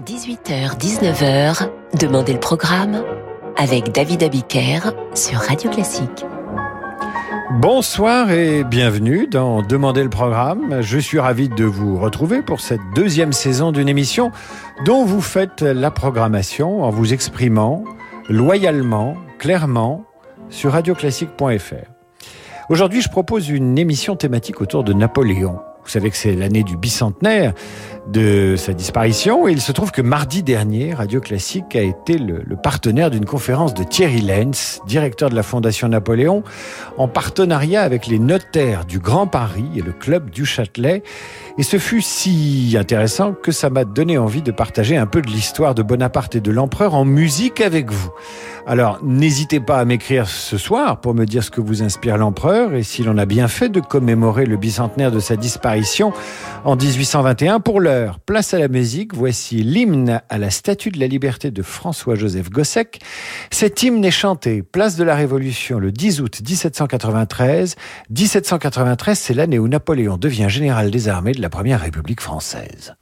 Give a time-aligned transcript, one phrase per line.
[0.00, 3.02] 18h-19h, Demandez le programme
[3.56, 6.24] avec David Abiker sur Radio Classique.
[7.60, 10.80] Bonsoir et bienvenue dans Demandez le programme.
[10.80, 14.30] Je suis ravi de vous retrouver pour cette deuxième saison d'une émission
[14.86, 17.84] dont vous faites la programmation en vous exprimant
[18.28, 20.04] loyalement, clairement
[20.48, 21.90] sur radioclassique.fr.
[22.70, 25.58] Aujourd'hui, je propose une émission thématique autour de Napoléon.
[25.82, 27.52] Vous savez que c'est l'année du bicentenaire
[28.08, 32.42] de sa disparition et il se trouve que mardi dernier, Radio Classique a été le,
[32.56, 36.42] partenaire d'une conférence de Thierry Lenz, directeur de la Fondation Napoléon,
[36.96, 41.02] en partenariat avec les notaires du Grand Paris et le club du Châtelet.
[41.58, 45.28] Et ce fut si intéressant que ça m'a donné envie de partager un peu de
[45.28, 48.10] l'histoire de Bonaparte et de l'empereur en musique avec vous.
[48.66, 52.74] Alors, n'hésitez pas à m'écrire ce soir pour me dire ce que vous inspire l'empereur
[52.74, 56.12] et s'il en a bien fait de commémorer le bicentenaire de sa disparition
[56.64, 57.60] en 1821.
[57.60, 57.80] Pour
[58.26, 63.00] place à la musique, voici l'hymne à la Statue de la Liberté de François-Joseph Gossec.
[63.50, 67.76] Cet hymne est chanté place de la Révolution le 10 août 1793.
[68.10, 72.94] 1793, c'est l'année où Napoléon devient général des armées de la Première République française.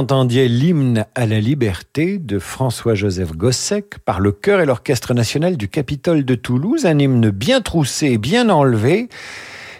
[0.00, 5.68] Entendiez l'hymne à la liberté de François-Joseph Gossec par le chœur et l'orchestre national du
[5.68, 9.10] Capitole de Toulouse, un hymne bien troussé, bien enlevé.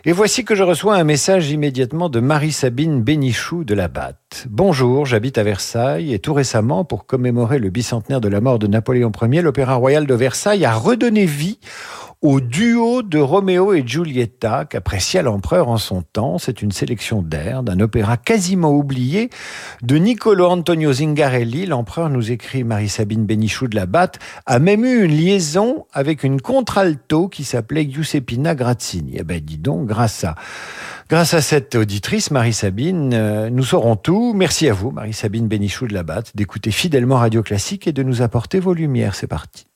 [0.04, 4.46] Et voici que je reçois un message immédiatement de Marie-Sabine Bénichou de la Batte.
[4.50, 8.66] Bonjour, j'habite à Versailles et tout récemment, pour commémorer le bicentenaire de la mort de
[8.66, 11.60] Napoléon Ier, l'Opéra Royal de Versailles a redonné vie
[12.22, 16.36] au duo de Roméo et Giulietta qu'apprécia l'empereur en son temps.
[16.36, 19.30] C'est une sélection d'air d'un opéra quasiment oublié
[19.82, 21.64] de Niccolo Antonio Zingarelli.
[21.64, 26.42] L'empereur, nous écrit Marie-Sabine Benichou de la Batte, a même eu une liaison avec une
[26.42, 29.14] contralto qui s'appelait Giuseppina Grazzini.
[29.16, 30.34] Eh ben, dis donc, grâce à
[31.08, 34.32] Grâce à cette auditrice, Marie-Sabine, euh, nous saurons tout.
[34.32, 38.22] Merci à vous, Marie-Sabine Benichou de la Batte, d'écouter fidèlement Radio Classique et de nous
[38.22, 39.16] apporter vos lumières.
[39.16, 39.69] C'est parti.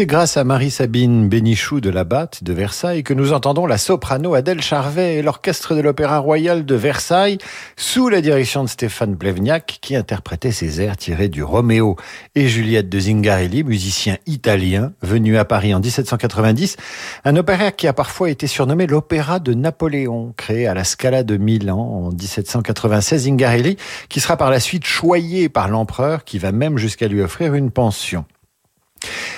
[0.00, 4.32] C'est grâce à Marie-Sabine Bénichou de la Batte de Versailles que nous entendons la soprano
[4.32, 7.36] Adèle Charvet et l'orchestre de l'Opéra Royal de Versailles
[7.76, 11.96] sous la direction de Stéphane Plevniak qui interprétait ces airs tirés du Roméo
[12.34, 16.78] et Juliette de Zingarelli, musicien italien venu à Paris en 1790,
[17.26, 21.36] un opéra qui a parfois été surnommé l'opéra de Napoléon, créé à la Scala de
[21.36, 23.24] Milan en 1796.
[23.24, 23.76] Zingarelli
[24.08, 27.70] qui sera par la suite choyé par l'empereur qui va même jusqu'à lui offrir une
[27.70, 28.24] pension.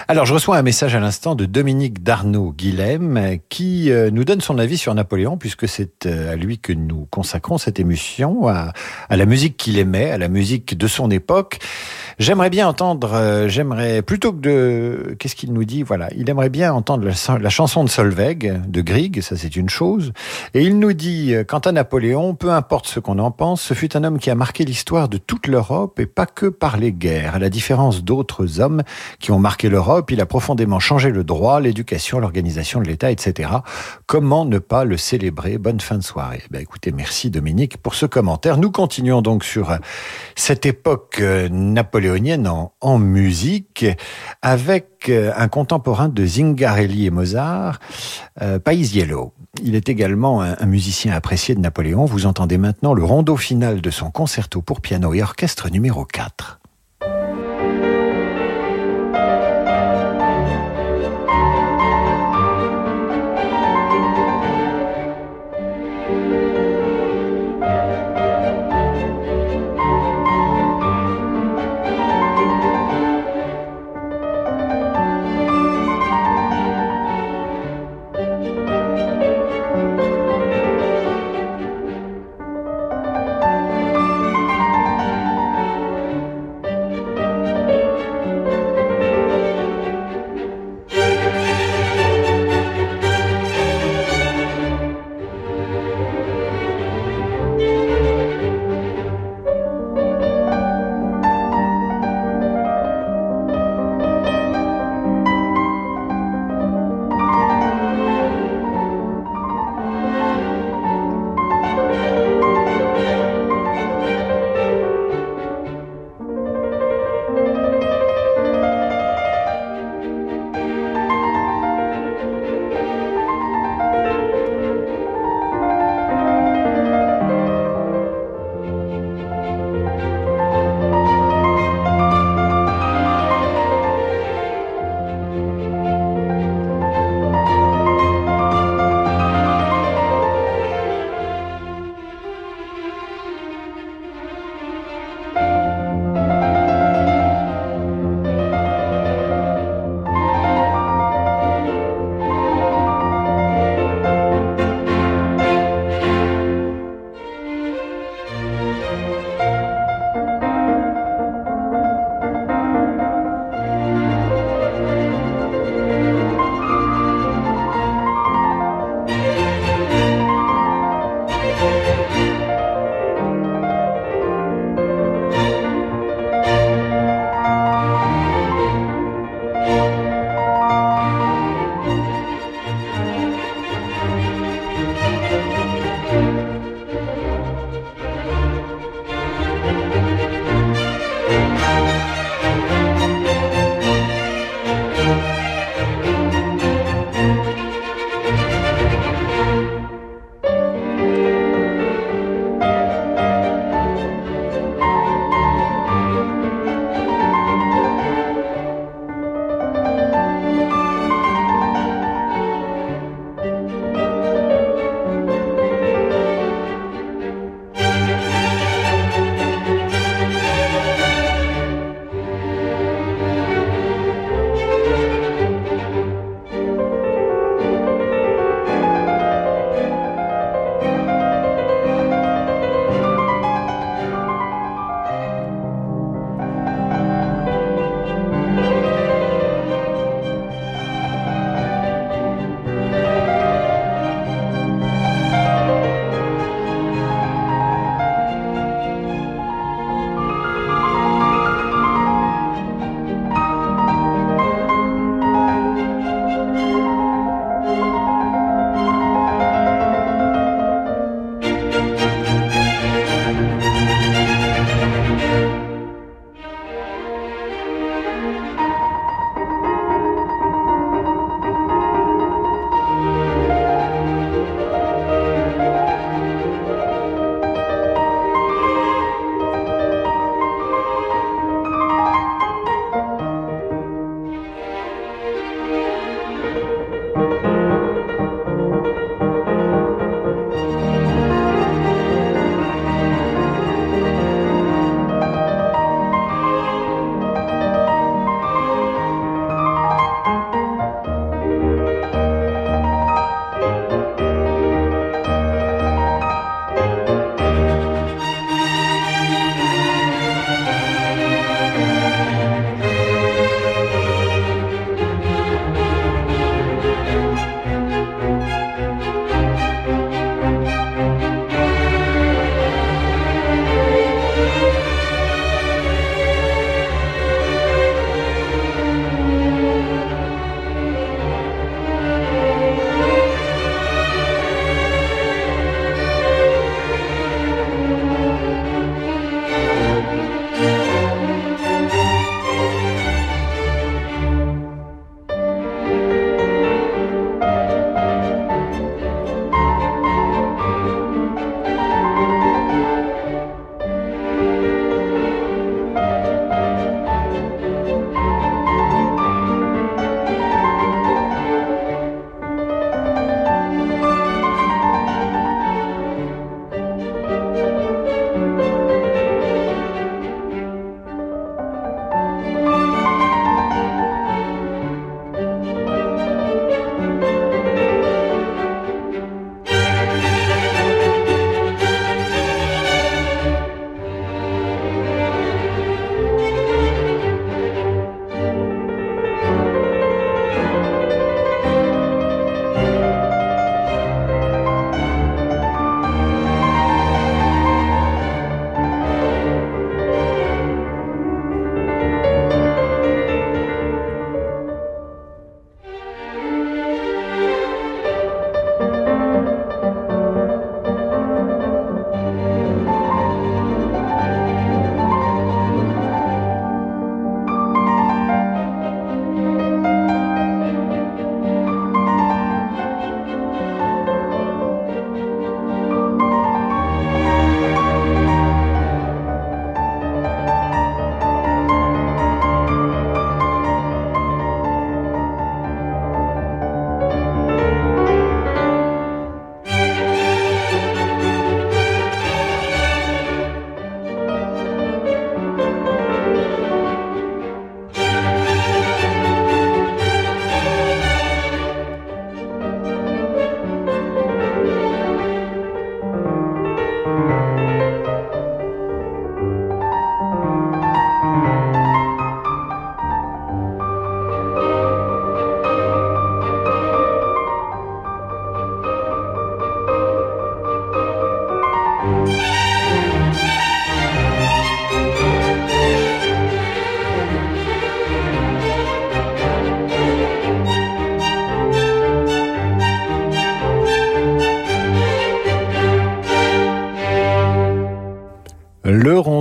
[0.08, 4.40] Alors, je reçois un message à l'instant de Dominique Darnaud Guilhem qui euh, nous donne
[4.40, 8.72] son avis sur Napoléon, puisque c'est euh, à lui que nous consacrons cette émission, à,
[9.08, 11.60] la musique qu'il aimait, à la musique de son époque.
[12.18, 16.50] J'aimerais bien entendre, euh, j'aimerais plutôt que de, qu'est-ce qu'il nous dit Voilà, il aimerait
[16.50, 20.12] bien entendre la, chanson de Solveig, de Grieg, ça c'est une chose.
[20.54, 23.96] Et il nous dit, quant à Napoléon, peu importe ce qu'on en pense, ce fut
[23.96, 27.36] un homme qui a marqué l'histoire de toute l'Europe et pas que par les guerres,
[27.36, 28.82] à la différence d'autres hommes
[29.20, 33.50] qui ont marqué l'Europe il a profondément changé le droit, l'éducation, l'organisation de l'État, etc.
[34.06, 35.58] Comment ne pas le célébrer?
[35.58, 36.42] Bonne fin de soirée.
[36.50, 38.58] Ben, écoutez, merci Dominique pour ce commentaire.
[38.58, 39.76] Nous continuons donc sur euh,
[40.34, 43.86] cette époque euh, napoléonienne en, musique
[44.42, 47.80] avec euh, un contemporain de Zingarelli et Mozart,
[48.64, 49.32] Paisiello.
[49.62, 52.04] Il est également un, un musicien apprécié de Napoléon.
[52.04, 56.61] Vous entendez maintenant le rondo final de son concerto pour piano et orchestre numéro 4.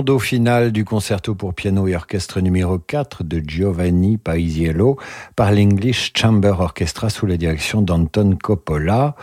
[0.02, 4.98] Rondo final du concerto pour piano et orchestre numéro 4 de Giovanni Paisiello
[5.36, 9.14] par l'English Chamber Orchestra sous la direction d'Anton Coppola.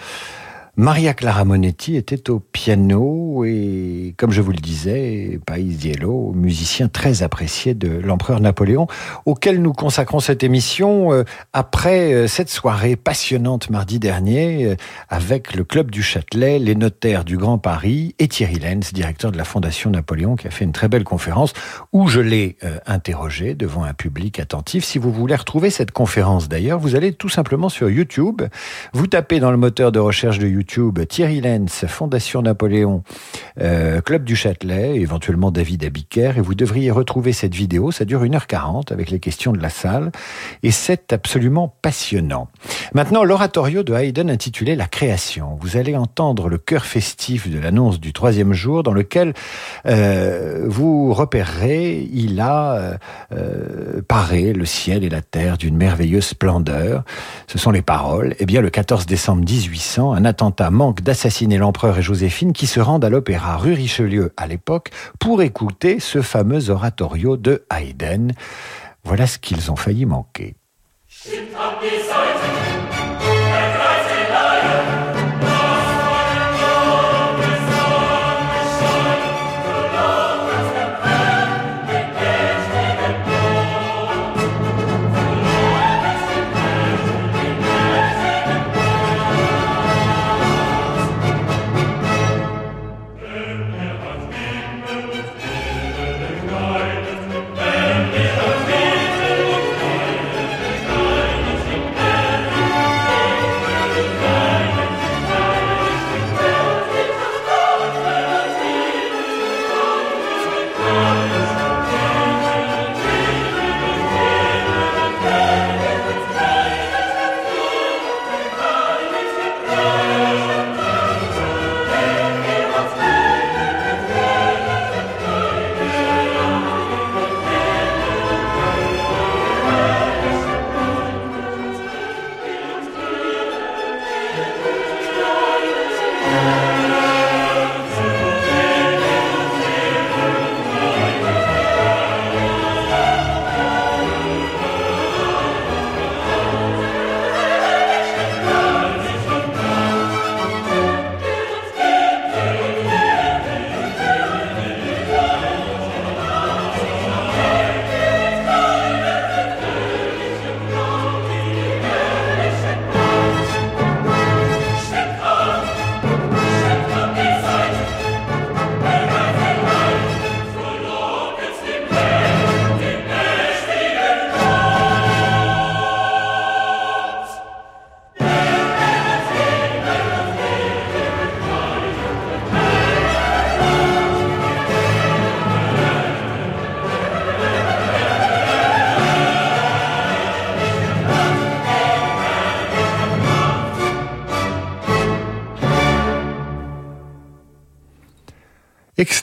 [0.79, 7.21] Maria Clara Monetti était au piano et, comme je vous le disais, Paisiello, musicien très
[7.21, 8.87] apprécié de l'empereur Napoléon,
[9.25, 14.75] auquel nous consacrons cette émission euh, après euh, cette soirée passionnante mardi dernier euh,
[15.09, 19.37] avec le Club du Châtelet, les notaires du Grand Paris et Thierry Lenz, directeur de
[19.37, 21.51] la Fondation Napoléon, qui a fait une très belle conférence
[21.91, 24.85] où je l'ai interrogé devant un public attentif.
[24.85, 28.43] Si vous voulez retrouver cette conférence d'ailleurs, vous allez tout simplement sur YouTube,
[28.93, 30.68] vous tapez dans le moteur de recherche de YouTube
[31.08, 33.03] Thierry Lenz, Fondation Napoléon,
[33.60, 37.91] euh, Club du Châtelet, éventuellement David Abiker, et vous devriez retrouver cette vidéo.
[37.91, 40.12] Ça dure 1h40 avec les questions de la salle,
[40.62, 42.49] et c'est absolument passionnant.
[42.93, 45.58] Maintenant, l'oratorio de Haydn intitulé La création.
[45.60, 49.34] Vous allez entendre le chœur festif de l'annonce du troisième jour, dans lequel
[49.88, 52.99] euh, vous repérerez, il a
[53.32, 57.03] euh, paré le ciel et la terre d'une merveilleuse splendeur.
[57.47, 58.36] Ce sont les paroles.
[58.39, 62.79] Eh bien, le 14 décembre 1800, un attentat manque d'assassiner l'empereur et Joséphine qui se
[62.79, 68.33] rendent à l'opéra rue Richelieu à l'époque pour écouter ce fameux oratorio de Haydn.
[69.03, 70.55] Voilà ce qu'ils ont failli manquer.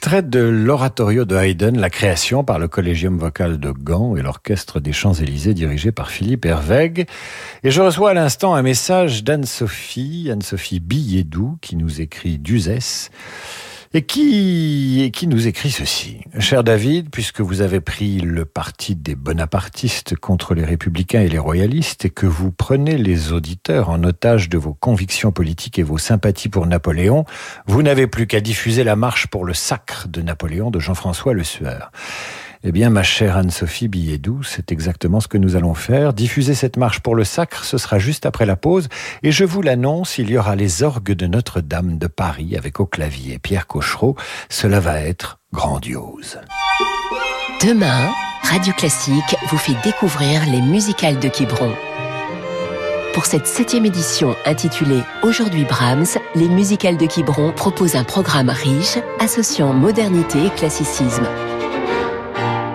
[0.07, 4.79] Extrait de l'oratorio de Haydn, La création par le Collégium vocal de Gand et l'Orchestre
[4.79, 7.09] des Champs-Élysées dirigé par Philippe Hervègue.
[7.65, 13.11] Et je reçois à l'instant un message d'Anne-Sophie, Anne-Sophie Billedou, qui nous écrit d'Uzès
[13.95, 16.19] et qui, nous écrit ceci.
[16.39, 21.39] Cher David, puisque vous avez pris le parti des bonapartistes contre les républicains et les
[21.39, 25.99] royalistes et que vous prenez les auditeurs en otage de vos convictions politiques et vos
[25.99, 27.25] sympathies pour Napoléon,
[27.67, 31.45] vous n'avez plus qu'à diffuser la marche pour le sacre de Napoléon de Jean-François Le
[31.45, 31.91] Sueur.
[32.69, 36.13] Eh bien, ma chère Anne-Sophie Billedou, c'est exactement ce que nous allons faire.
[36.13, 38.89] Diffuser cette marche pour le sacre, ce sera juste après la pause.
[39.23, 42.87] Et je vous l'annonce, il y aura les orgues de Notre-Dame de Paris avec au
[42.87, 44.17] clavier Pierre Cochereau.
[44.49, 46.41] Cela va être grandiose.
[47.65, 48.11] Demain,
[48.43, 51.73] Radio Classique vous fait découvrir les musicales de Quiberon.
[53.15, 58.99] Pour cette septième édition intitulée Aujourd'hui Brahms, les musicales de Quiberon proposent un programme riche
[59.21, 61.29] associant modernité et classicisme.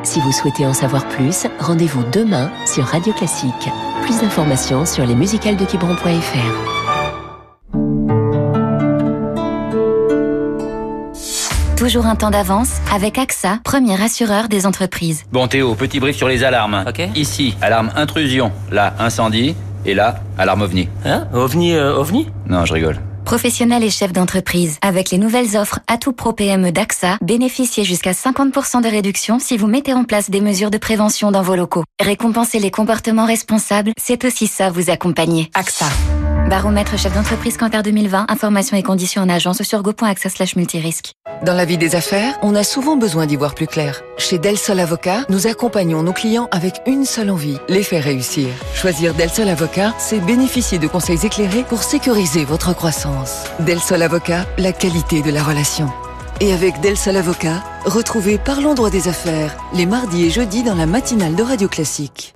[0.04, 3.70] Si vous souhaitez en savoir plus, rendez-vous demain sur Radio Classique.
[4.02, 6.82] Plus d'informations sur lesmusicalesdequiberon.fr.
[11.78, 15.24] Toujours un temps d'avance avec AXA, premier assureur des entreprises.
[15.32, 16.84] Bon Théo, petit brief sur les alarmes.
[16.88, 17.02] Ok.
[17.16, 18.52] Ici, alarme intrusion.
[18.72, 19.56] Là, incendie.
[19.86, 20.90] Et là, alarme ovni.
[21.06, 22.28] Hein OVNI, euh, OVNI?
[22.48, 22.98] Non, je rigole.
[23.26, 28.82] Professionnels et chefs d'entreprise, avec les nouvelles offres Atout Pro PME d'AXA, bénéficiez jusqu'à 50%
[28.82, 31.84] de réduction si vous mettez en place des mesures de prévention dans vos locaux.
[32.02, 35.50] Récompenser les comportements responsables, c'est aussi ça vous accompagner.
[35.54, 35.86] AXA.
[36.52, 41.14] Baromètre chef d'entreprise Cantar 2020, informations et conditions en agence sur go.axa slash multirisque.
[41.46, 44.02] Dans la vie des affaires, on a souvent besoin d'y voir plus clair.
[44.18, 48.50] Chez Del Sol Avocat, nous accompagnons nos clients avec une seule envie, les faire réussir.
[48.76, 53.11] Choisir Del Sol Avocat, c'est bénéficier de conseils éclairés pour sécuriser votre croissance.
[53.60, 55.92] Del Sol Avocat, la qualité de la relation.
[56.40, 60.76] Et avec Del Sol Avocat, retrouvez Parlons droit des affaires les mardis et jeudis dans
[60.76, 62.34] la matinale de Radio Classique.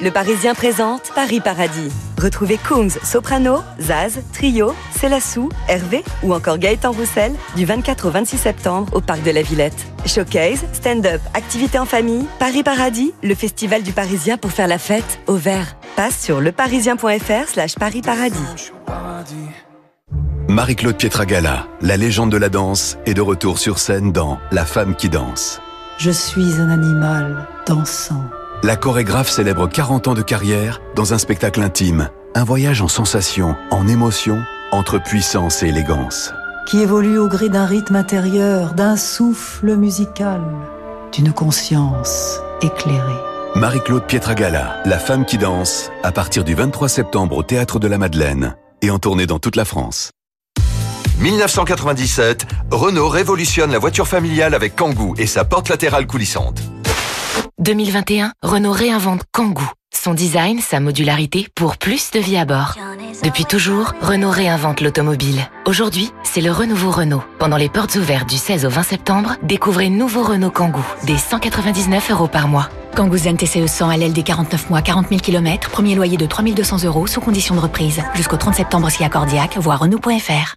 [0.00, 1.90] Le Parisien présente Paris Paradis.
[2.20, 8.38] Retrouvez Coombs, Soprano, Zaz, Trio, Célassou, Hervé ou encore Gaëtan Roussel du 24 au 26
[8.38, 9.86] septembre au Parc de la Villette.
[10.06, 15.20] Showcase, stand-up, activités en famille, Paris Paradis, le festival du Parisien pour faire la fête
[15.26, 15.76] au vert.
[15.96, 18.72] Passe sur leparisien.fr slash Paris Paradis.
[20.48, 24.94] Marie-Claude Pietragala, la légende de la danse, est de retour sur scène dans La femme
[24.94, 25.60] qui danse.
[25.98, 28.24] Je suis un animal dansant
[28.64, 33.56] la chorégraphe célèbre 40 ans de carrière dans un spectacle intime, un voyage en sensations,
[33.72, 36.32] en émotions, entre puissance et élégance.
[36.68, 40.42] Qui évolue au gré d'un rythme intérieur, d'un souffle musical,
[41.12, 43.20] d'une conscience éclairée.
[43.56, 47.98] Marie-Claude Pietragala, La femme qui danse, à partir du 23 septembre au Théâtre de la
[47.98, 50.10] Madeleine et en tournée dans toute la France.
[51.20, 56.60] 1997, Renault révolutionne la voiture familiale avec Kangoo et sa porte latérale coulissante.
[57.58, 59.62] 2021, Renault réinvente Kangoo.
[59.94, 62.74] Son design, sa modularité pour plus de vie à bord.
[63.22, 65.46] Depuis toujours, Renault réinvente l'automobile.
[65.64, 67.22] Aujourd'hui, c'est le renouveau Renault.
[67.38, 72.10] Pendant les portes ouvertes du 16 au 20 septembre, découvrez nouveau Renault Kangoo, des 199
[72.10, 72.68] euros par mois.
[72.96, 76.26] Kangoo Zen TCE 100 à l'aile des 49 mois, 40 000 km, premier loyer de
[76.26, 78.02] 3200 euros sous condition de reprise.
[78.14, 80.56] Jusqu'au 30 septembre si accordiaque, voire Renault.fr.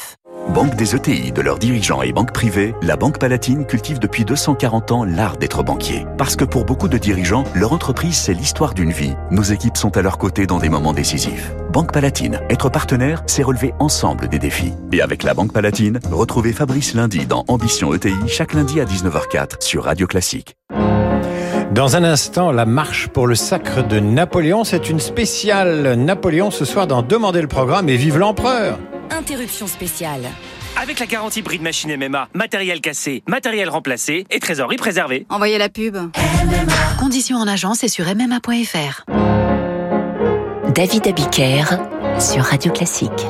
[0.49, 4.91] Banque des ETI, de leurs dirigeants et banques privées, la Banque Palatine cultive depuis 240
[4.91, 6.05] ans l'art d'être banquier.
[6.17, 9.13] Parce que pour beaucoup de dirigeants, leur entreprise, c'est l'histoire d'une vie.
[9.29, 11.53] Nos équipes sont à leur côté dans des moments décisifs.
[11.71, 14.73] Banque Palatine, être partenaire, c'est relever ensemble des défis.
[14.91, 19.61] Et avec la Banque Palatine, retrouvez Fabrice lundi dans Ambition ETI, chaque lundi à 19h04
[19.61, 20.57] sur Radio Classique.
[21.71, 24.65] Dans un instant, la marche pour le sacre de Napoléon.
[24.65, 28.77] C'est une spéciale Napoléon ce soir dans Demander le programme et vive l'empereur.
[29.11, 30.21] Interruption spéciale.
[30.81, 35.25] Avec la garantie prix de machine MMA, matériel cassé, matériel remplacé et trésorerie préservée.
[35.29, 35.97] Envoyez la pub.
[36.97, 39.03] Conditions en agence et sur MMA.fr.
[40.73, 41.65] David Abiker
[42.19, 43.25] sur Radio Classique.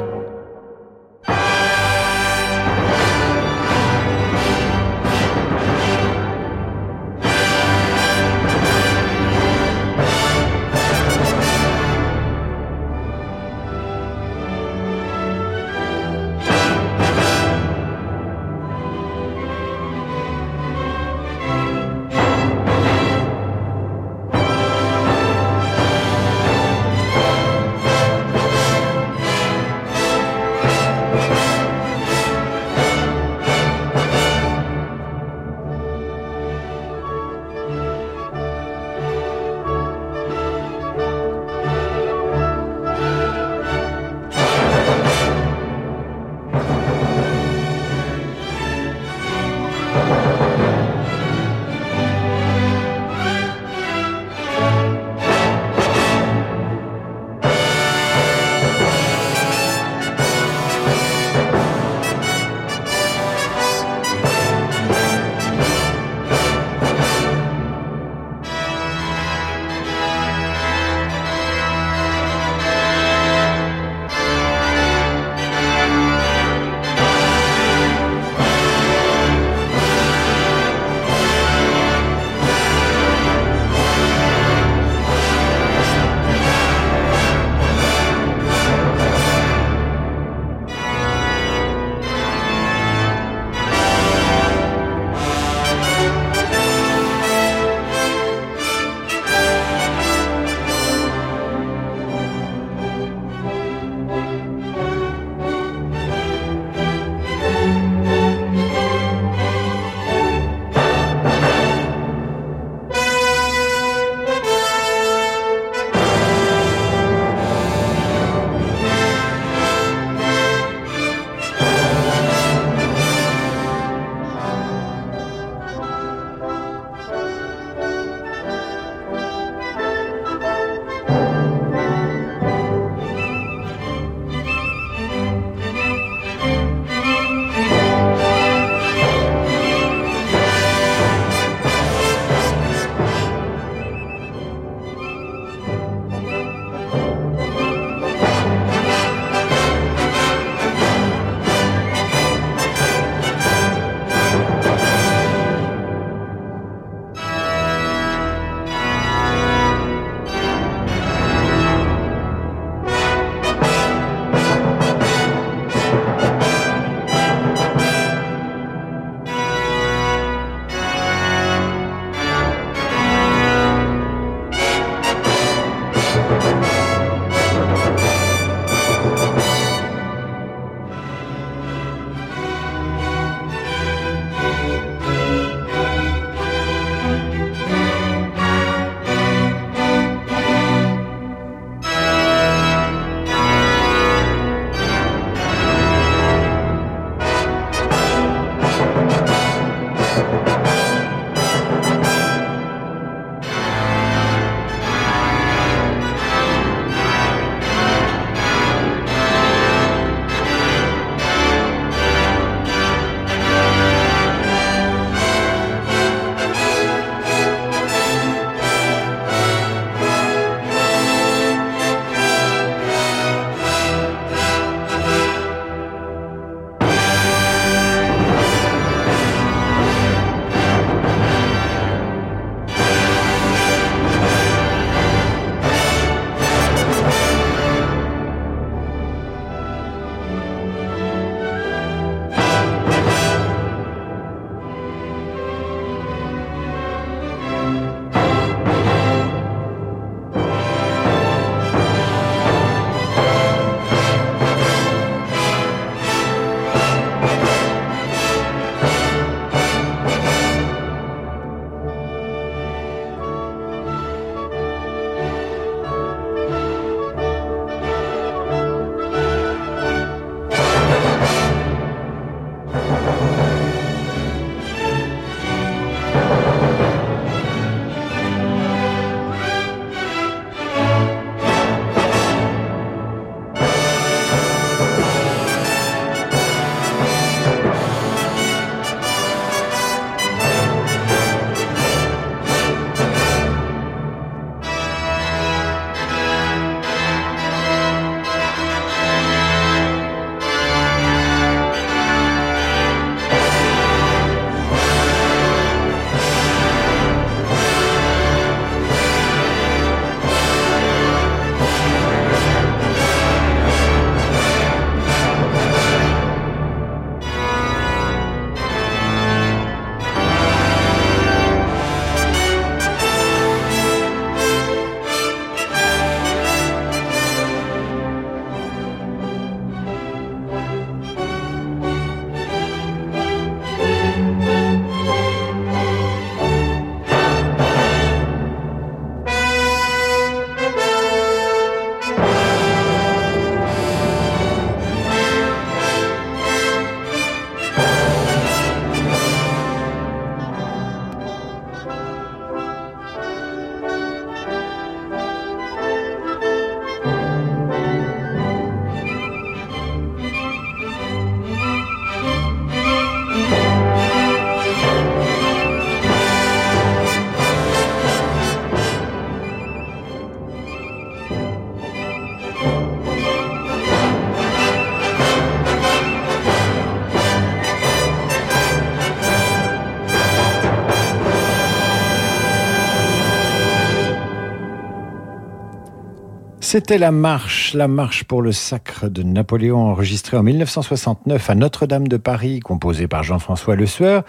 [386.71, 392.07] C'était la marche, la marche pour le sacre de Napoléon enregistrée en 1969 à Notre-Dame
[392.07, 394.23] de Paris, composée par Jean-François Le Sueur,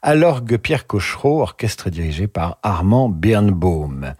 [0.00, 4.14] à l'orgue Pierre Cochereau, orchestre dirigé par Armand Birnbaum.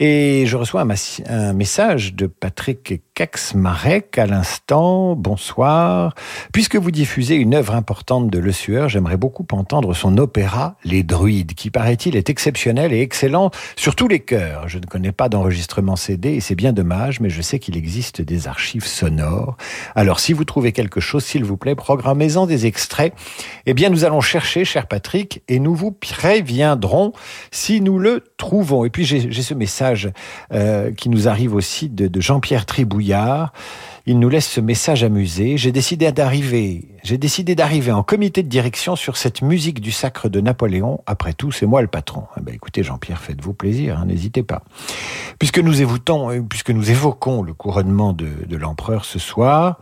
[0.00, 5.16] Et je reçois un, message de Patrick Kaxmarek à l'instant.
[5.16, 6.14] Bonsoir.
[6.52, 11.02] Puisque vous diffusez une œuvre importante de Le Sueur, j'aimerais beaucoup entendre son opéra Les
[11.02, 14.68] Druides, qui paraît-il est exceptionnel et excellent sur tous les chœurs.
[14.68, 18.22] Je ne connais pas d'enregistrement CD et c'est bien dommage mais je sais qu'il existe
[18.22, 19.56] des archives sonores.
[19.94, 23.12] Alors, si vous trouvez quelque chose, s'il vous plaît, programmez-en des extraits.
[23.66, 27.12] Eh bien, nous allons chercher, cher Patrick, et nous vous préviendrons
[27.50, 28.84] si nous le trouvons.
[28.84, 30.10] Et puis, j'ai ce message
[30.52, 33.52] euh, qui nous arrive aussi de, de Jean-Pierre Tribouillard.
[34.06, 35.56] Il nous laisse ce message amusé.
[35.56, 40.30] J'ai décidé d'arriver, j'ai décidé d'arriver en comité de direction sur cette musique du sacre
[40.30, 41.02] de Napoléon.
[41.04, 42.24] Après tout, c'est moi le patron.
[42.38, 44.62] Eh ben, écoutez, Jean-Pierre, faites-vous plaisir, hein, n'hésitez pas.
[45.38, 49.78] Puisque nous évoquons, euh, puisque nous évoquons le couronnement de, de l'empereur ce soir,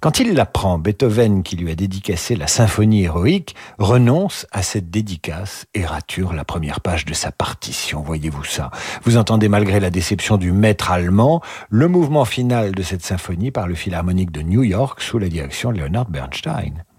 [0.00, 5.66] quand il l'apprend, Beethoven, qui lui a dédicacé la symphonie héroïque, renonce à cette dédicace
[5.74, 8.02] et rature la première page de sa partition.
[8.02, 8.72] Voyez-vous ça?
[9.04, 13.68] Vous entendez, malgré la déception du maître allemand, le mouvement final de cette symphonie par
[13.68, 16.63] le Philharmonique de New York sous la direction de Leonard Bernstein.
[16.64, 16.93] line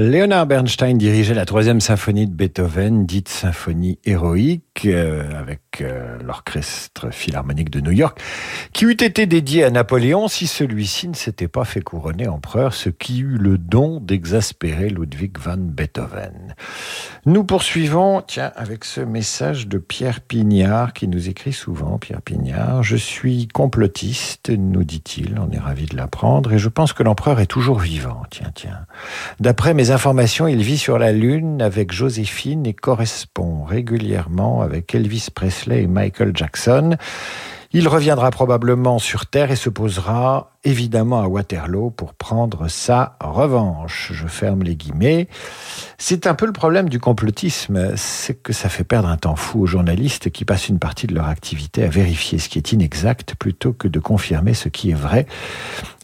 [0.00, 7.12] Leonard Bernstein dirigeait la troisième symphonie de Beethoven, dite symphonie héroïque, euh, avec euh, l'orchestre
[7.12, 8.20] philharmonique de New York,
[8.72, 12.88] qui eût été dédiée à Napoléon si celui-ci ne s'était pas fait couronner empereur, ce
[12.88, 16.54] qui eut le don d'exaspérer Ludwig van Beethoven.
[17.26, 22.82] Nous poursuivons, tiens, avec ce message de Pierre Pignard, qui nous écrit souvent, Pierre Pignard,
[22.82, 27.40] je suis complotiste, nous dit-il, on est ravi de l'apprendre, et je pense que l'empereur
[27.40, 28.86] est toujours vivant, tiens, tiens.
[29.40, 35.28] D'après mes informations, il vit sur la Lune avec Joséphine et correspond régulièrement avec Elvis
[35.34, 36.96] Presley et Michael Jackson.
[37.72, 44.10] Il reviendra probablement sur Terre et se posera évidemment à Waterloo pour prendre sa revanche.
[44.12, 45.28] Je ferme les guillemets.
[45.96, 49.60] C'est un peu le problème du complotisme, c'est que ça fait perdre un temps fou
[49.60, 53.36] aux journalistes qui passent une partie de leur activité à vérifier ce qui est inexact
[53.36, 55.26] plutôt que de confirmer ce qui est vrai.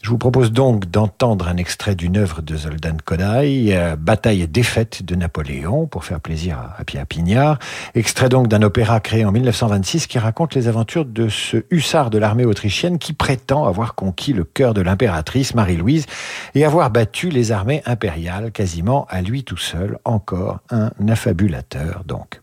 [0.07, 4.47] Je vous propose donc d'entendre un extrait d'une œuvre de Zoldan Kodaï, euh, Bataille et
[4.47, 7.59] défaite de Napoléon, pour faire plaisir à, Pierre Pignard.
[7.97, 12.19] Extrait donc d'un opéra créé en 1926 qui raconte les aventures de ce hussard de
[12.19, 16.07] l'armée autrichienne qui prétend avoir conquis le cœur de l'impératrice Marie-Louise
[16.55, 22.41] et avoir battu les armées impériales quasiment à lui tout seul, encore un affabulateur donc.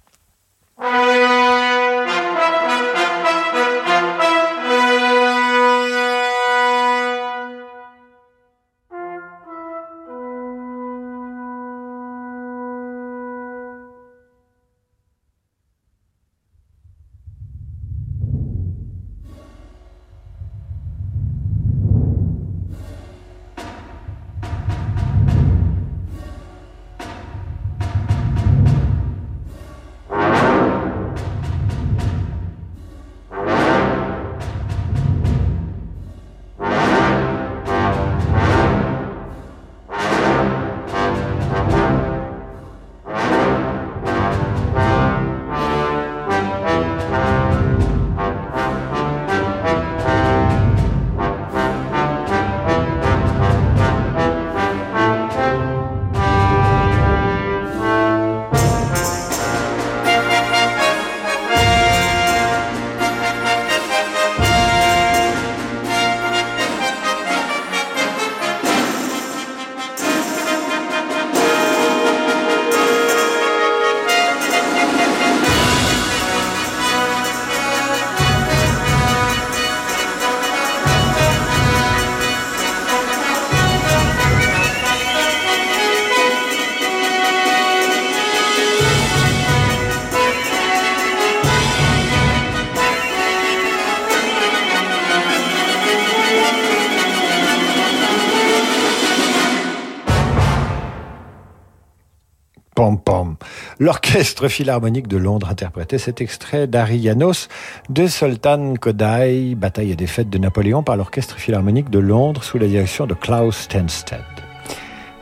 [104.13, 107.47] L'Orchestre Philharmonique de Londres interprétait cet extrait d'Arianos
[107.89, 112.67] de Sultan Kodai, Bataille et défaite de Napoléon par l'Orchestre Philharmonique de Londres sous la
[112.67, 114.21] direction de Klaus Stenstedt.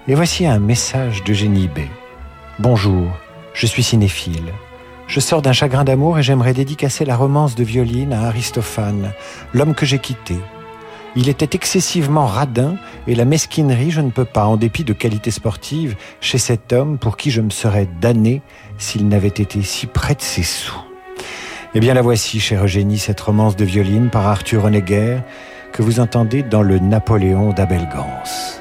[0.10, 1.80] Et voici un message d'Eugénie B.
[2.60, 3.08] Bonjour,
[3.54, 4.52] je suis cinéphile.
[5.08, 9.14] Je sors d'un chagrin d'amour et j'aimerais dédicacer la romance de violine à Aristophane,
[9.54, 10.36] l'homme que j'ai quitté,
[11.16, 12.76] il était excessivement radin
[13.08, 16.98] et la mesquinerie, je ne peux pas, en dépit de qualités sportives, chez cet homme
[16.98, 18.42] pour qui je me serais damné
[18.78, 20.82] s'il n'avait été si près de ses sous.
[21.74, 25.20] Eh bien la voici, chère Eugénie, cette romance de violine par Arthur Honegger
[25.72, 28.61] que vous entendez dans le Napoléon d'Abel Gance.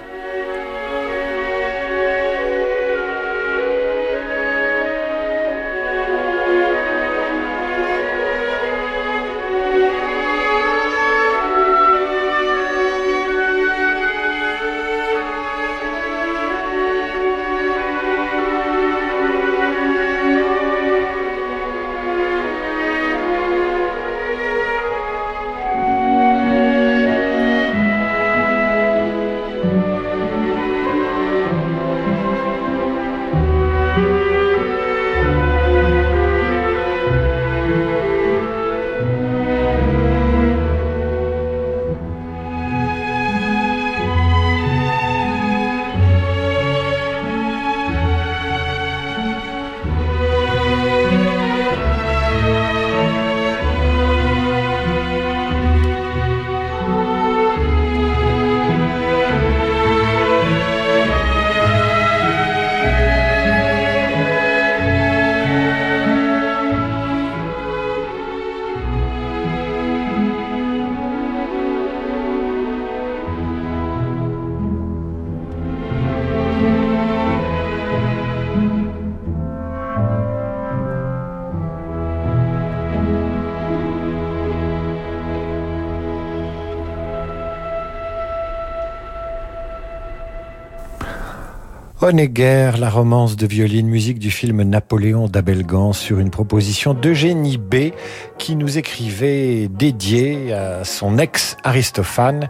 [92.10, 97.56] Honegger, la romance de violine, musique du film Napoléon d'Abel Gans sur une proposition d'Eugénie
[97.56, 97.92] B
[98.36, 102.48] qui nous écrivait dédiée à son ex Aristophane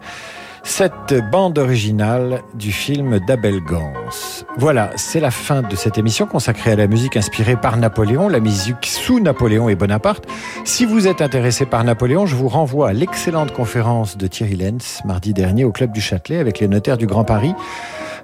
[0.63, 3.93] cette bande originale du film d'Abel Gans.
[4.57, 8.41] Voilà, c'est la fin de cette émission consacrée à la musique inspirée par Napoléon, la
[8.41, 10.27] musique sous Napoléon et Bonaparte.
[10.65, 15.01] Si vous êtes intéressé par Napoléon, je vous renvoie à l'excellente conférence de Thierry Lenz
[15.05, 17.55] mardi dernier au Club du Châtelet avec les notaires du Grand Paris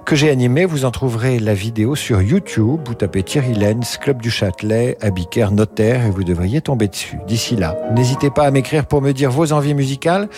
[0.07, 0.63] que j'ai animé.
[0.63, 2.79] Vous en trouverez la vidéo sur YouTube.
[2.85, 7.17] Vous tapez Thierry Lenz, Club du Châtelet, Abicaire, Notaire et vous devriez tomber dessus.
[7.27, 10.29] D'ici là, n'hésitez pas à m'écrire pour me dire vos envies musicales.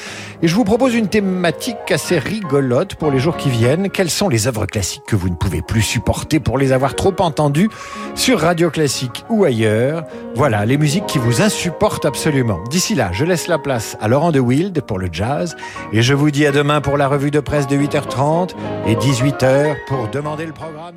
[0.41, 3.91] Et je vous propose une thématique assez rigolote pour les jours qui viennent.
[3.91, 7.13] Quelles sont les œuvres classiques que vous ne pouvez plus supporter pour les avoir trop
[7.19, 7.69] entendues
[8.15, 10.03] sur Radio Classique ou ailleurs?
[10.33, 12.57] Voilà, les musiques qui vous insupportent absolument.
[12.71, 15.55] D'ici là, je laisse la place à Laurent de Wild pour le jazz
[15.93, 18.55] et je vous dis à demain pour la revue de presse de 8h30
[18.87, 20.95] et 18h pour demander le programme